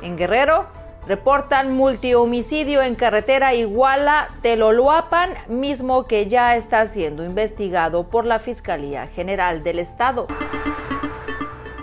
En 0.00 0.16
Guerrero, 0.16 0.66
reportan 1.06 1.72
multihomicidio 1.74 2.82
en 2.82 2.94
carretera 2.94 3.54
Iguala-Teloluapan, 3.54 5.34
mismo 5.48 6.06
que 6.06 6.28
ya 6.28 6.56
está 6.56 6.86
siendo 6.86 7.24
investigado 7.24 8.04
por 8.08 8.24
la 8.24 8.38
Fiscalía 8.38 9.08
General 9.08 9.62
del 9.62 9.80
Estado. 9.80 10.26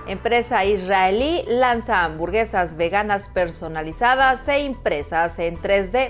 Empresa 0.10 0.66
israelí 0.66 1.44
lanza 1.48 2.04
hamburguesas 2.04 2.76
veganas 2.76 3.30
personalizadas 3.30 4.48
e 4.48 4.62
impresas 4.62 5.38
en 5.38 5.56
3D. 5.56 6.08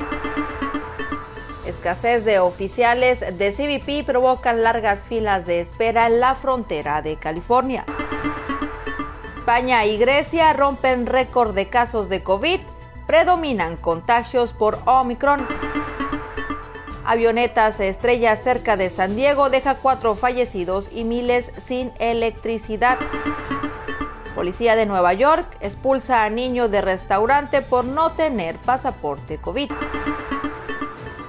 Escasez 1.65 2.23
de 2.23 2.39
oficiales 2.39 3.19
de 3.37 3.51
CBP 3.51 4.05
provocan 4.05 4.63
largas 4.63 5.03
filas 5.05 5.45
de 5.45 5.59
espera 5.59 6.07
en 6.07 6.21
la 6.21 6.35
frontera 6.35 7.01
de 7.01 7.17
California. 7.17 7.83
España 9.35 9.85
y 9.85 9.97
Grecia 9.97 10.53
rompen 10.53 11.05
récord 11.05 11.53
de 11.53 11.67
casos 11.67 12.07
de 12.07 12.23
COVID, 12.23 12.61
predominan 13.05 13.75
contagios 13.75 14.53
por 14.53 14.79
Omicron. 14.85 15.45
Avioneta 17.03 17.73
se 17.73 17.89
estrella 17.89 18.37
cerca 18.37 18.77
de 18.77 18.89
San 18.89 19.17
Diego, 19.17 19.49
deja 19.49 19.75
cuatro 19.75 20.15
fallecidos 20.15 20.89
y 20.93 21.03
miles 21.03 21.51
sin 21.57 21.91
electricidad. 21.99 22.97
Policía 24.39 24.77
de 24.77 24.85
Nueva 24.85 25.11
York 25.11 25.57
expulsa 25.59 26.23
a 26.23 26.29
niño 26.29 26.69
de 26.69 26.79
restaurante 26.79 27.61
por 27.61 27.83
no 27.83 28.11
tener 28.11 28.55
pasaporte 28.55 29.37
COVID. 29.37 29.69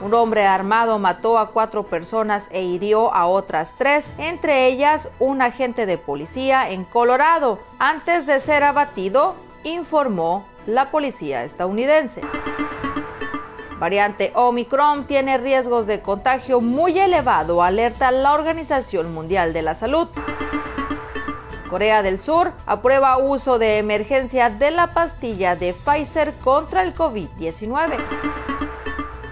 Un 0.00 0.14
hombre 0.14 0.47
armado 0.47 0.97
mató 1.00 1.37
a 1.37 1.50
cuatro 1.50 1.82
personas 1.82 2.49
e 2.53 2.62
hirió 2.62 3.12
a 3.12 3.26
otras 3.26 3.75
tres, 3.76 4.12
entre 4.16 4.69
ellas 4.69 5.09
un 5.19 5.43
agente 5.43 5.87
de 5.87 5.99
policía 5.99 6.70
en 6.70 6.84
Colorado, 6.84 7.59
antes 7.81 8.26
de 8.28 8.38
ser 8.38 8.62
abatido, 8.62 9.34
informó 9.65 10.47
la 10.66 10.93
policía 10.93 11.43
estadounidense. 11.43 12.20
Variante 13.81 14.31
Omicron 14.37 15.09
tiene 15.09 15.37
riesgos 15.37 15.88
de 15.88 16.00
contagio 16.00 16.60
muy 16.60 16.97
elevado, 16.97 17.65
alerta 17.65 18.12
la 18.12 18.34
Organización 18.34 19.12
Mundial 19.12 19.53
de 19.53 19.62
la 19.62 19.75
Salud. 19.75 20.06
Corea 21.70 22.03
del 22.03 22.20
Sur 22.20 22.53
aprueba 22.66 23.16
uso 23.16 23.60
de 23.60 23.78
emergencia 23.78 24.50
de 24.50 24.72
la 24.72 24.88
pastilla 24.88 25.54
de 25.54 25.72
Pfizer 25.72 26.34
contra 26.42 26.82
el 26.82 26.94
COVID-19. 26.94 27.97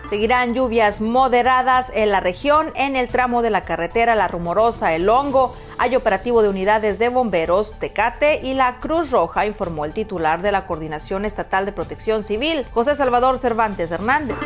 Seguirán 0.09 0.54
lluvias 0.54 1.03
moderadas 1.03 1.91
en 1.93 2.12
la 2.12 2.21
región 2.21 2.72
en 2.76 2.97
el 2.97 3.09
tramo 3.09 3.43
de 3.43 3.50
la 3.50 3.62
carretera 3.62 4.15
La 4.15 4.28
Rumorosa 4.28 4.94
El 4.94 5.09
Hongo. 5.09 5.54
Hay 5.76 5.97
operativo 5.97 6.41
de 6.41 6.49
unidades 6.49 6.99
de 6.99 7.10
bomberos, 7.10 7.72
Tecate 7.72 8.41
y 8.43 8.55
la 8.55 8.76
Cruz 8.78 9.10
Roja, 9.10 9.44
informó 9.44 9.84
el 9.84 9.93
titular 9.93 10.41
de 10.41 10.53
la 10.53 10.66
Coordinación 10.66 11.25
Estatal 11.25 11.66
de 11.66 11.72
Protección 11.72 12.25
Civil, 12.25 12.65
José 12.72 12.94
Salvador 12.94 13.38
Cervantes 13.38 13.91
Hernández. 13.91 14.38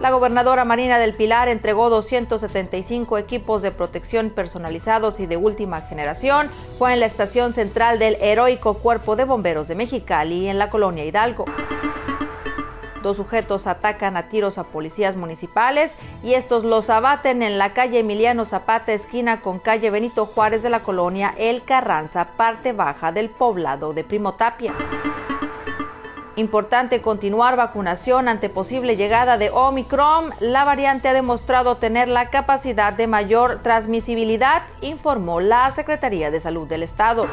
La 0.00 0.10
gobernadora 0.10 0.64
Marina 0.64 0.98
del 0.98 1.12
Pilar 1.12 1.48
entregó 1.48 1.90
275 1.90 3.18
equipos 3.18 3.60
de 3.60 3.70
protección 3.70 4.30
personalizados 4.30 5.20
y 5.20 5.26
de 5.26 5.36
última 5.36 5.82
generación. 5.82 6.48
Fue 6.78 6.94
en 6.94 7.00
la 7.00 7.06
estación 7.06 7.52
central 7.52 7.98
del 7.98 8.16
heroico 8.22 8.74
Cuerpo 8.78 9.14
de 9.14 9.26
Bomberos 9.26 9.68
de 9.68 9.74
Mexicali, 9.74 10.48
en 10.48 10.58
la 10.58 10.70
colonia 10.70 11.04
Hidalgo. 11.04 11.44
Dos 13.02 13.18
sujetos 13.18 13.66
atacan 13.66 14.16
a 14.16 14.30
tiros 14.30 14.56
a 14.56 14.64
policías 14.64 15.16
municipales 15.16 15.94
y 16.22 16.32
estos 16.32 16.64
los 16.64 16.88
abaten 16.88 17.42
en 17.42 17.58
la 17.58 17.74
calle 17.74 17.98
Emiliano 17.98 18.46
Zapata, 18.46 18.94
esquina 18.94 19.42
con 19.42 19.58
calle 19.58 19.90
Benito 19.90 20.24
Juárez 20.24 20.62
de 20.62 20.70
la 20.70 20.80
colonia 20.80 21.34
El 21.36 21.62
Carranza, 21.62 22.28
parte 22.38 22.72
baja 22.72 23.12
del 23.12 23.28
poblado 23.28 23.92
de 23.92 24.04
Primo 24.04 24.32
Tapia. 24.32 24.72
Importante 26.40 27.02
continuar 27.02 27.54
vacunación 27.56 28.26
ante 28.26 28.48
posible 28.48 28.96
llegada 28.96 29.36
de 29.36 29.50
Omicron. 29.50 30.30
La 30.40 30.64
variante 30.64 31.06
ha 31.06 31.12
demostrado 31.12 31.76
tener 31.76 32.08
la 32.08 32.30
capacidad 32.30 32.94
de 32.94 33.06
mayor 33.06 33.58
transmisibilidad, 33.62 34.62
informó 34.80 35.40
la 35.40 35.70
Secretaría 35.72 36.30
de 36.30 36.40
Salud 36.40 36.66
del 36.66 36.82
Estado. 36.82 37.26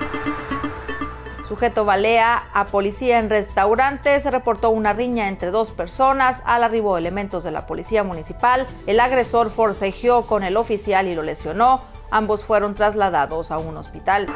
Sujeto 1.48 1.86
balea 1.86 2.50
a 2.54 2.66
policía 2.66 3.20
en 3.20 3.30
restaurante. 3.30 4.20
Se 4.20 4.30
reportó 4.30 4.72
una 4.72 4.92
riña 4.92 5.30
entre 5.30 5.52
dos 5.52 5.70
personas. 5.70 6.44
Al 6.46 6.66
arribo 6.66 6.98
elementos 6.98 7.46
de 7.46 7.52
la 7.52 7.66
policía 7.66 8.04
municipal, 8.04 8.68
el 8.88 9.00
agresor 9.00 9.52
forcejeó 9.52 10.28
con 10.28 10.44
el 10.44 10.58
oficial 10.58 11.08
y 11.08 11.16
lo 11.16 11.24
lesionó. 11.24 11.80
Ambos 12.12 12.44
fueron 12.44 12.76
trasladados 12.76 13.52
a 13.52 13.58
un 13.58 13.78
hospital. 13.78 14.28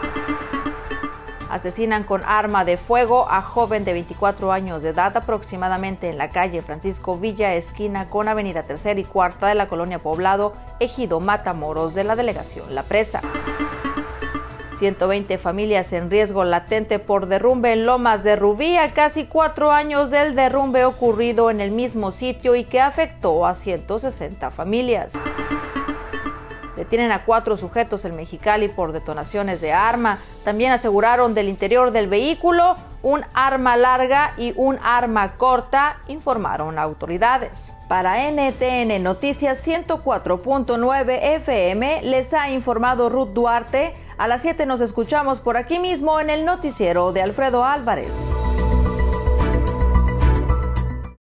Asesinan 1.51 2.06
con 2.06 2.22
arma 2.25 2.63
de 2.63 2.78
fuego 2.78 3.28
a 3.29 3.41
joven 3.41 3.84
de 3.84 3.91
24 3.91 4.53
años 4.53 4.81
de 4.81 4.89
edad 4.89 5.17
aproximadamente 5.17 6.07
en 6.07 6.17
la 6.17 6.29
calle 6.29 6.62
Francisco 6.62 7.17
Villa, 7.17 7.56
esquina 7.56 8.07
con 8.07 8.29
Avenida 8.29 8.63
Tercera 8.63 8.97
y 8.97 9.03
Cuarta 9.03 9.47
de 9.47 9.56
la 9.56 9.67
colonia 9.67 10.00
Poblado, 10.00 10.53
Ejido 10.79 11.19
Matamoros 11.19 11.94
de 11.94 12.06
la 12.06 12.16
delegación 12.16 12.73
La 12.73 12.84
Presa. 12.84 13.19
120 14.79 15.38
familias 15.38 15.91
en 15.91 16.09
riesgo 16.09 16.45
latente 16.45 17.00
por 17.00 17.28
derrumbe 17.28 17.73
en 17.73 17.85
Lomas 17.85 18.23
de 18.23 18.38
Rubí 18.38 18.78
a 18.78 18.94
casi 18.94 19.25
cuatro 19.25 19.72
años 19.72 20.09
del 20.09 20.35
derrumbe 20.35 20.85
ocurrido 20.85 21.51
en 21.51 21.59
el 21.59 21.72
mismo 21.72 22.13
sitio 22.13 22.56
y 22.56 22.63
que 22.63 22.79
afectó 22.79 23.45
a 23.45 23.56
160 23.56 24.51
familias. 24.51 25.13
Detienen 26.81 27.12
a 27.12 27.25
cuatro 27.25 27.58
sujetos 27.58 28.06
en 28.06 28.16
Mexicali 28.16 28.68
por 28.68 28.92
detonaciones 28.92 29.62
de 29.62 29.72
arma. 29.72 30.18
También 30.44 30.72
aseguraron 30.72 31.36
del 31.36 31.48
interior 31.48 31.92
del 31.92 32.07
vehículo 32.07 32.75
un 33.04 33.24
arma 33.36 33.78
larga 33.78 34.33
y 34.36 34.54
un 34.56 34.80
arma 34.81 35.38
corta, 35.38 35.98
informaron 36.07 36.80
autoridades. 36.80 37.75
Para 37.88 38.31
NTN 38.31 39.04
Noticias 39.04 39.63
104.9 39.68 41.19
FM 41.36 42.01
les 42.01 42.33
ha 42.33 42.50
informado 42.50 43.10
Ruth 43.10 43.30
Duarte. 43.30 43.94
A 44.18 44.28
las 44.28 44.42
7 44.42 44.66
nos 44.66 44.81
escuchamos 44.81 45.39
por 45.39 45.57
aquí 45.57 45.78
mismo 45.78 46.19
en 46.19 46.31
el 46.31 46.45
noticiero 46.45 47.12
de 47.12 47.22
Alfredo 47.22 47.63
Álvarez. 47.63 48.31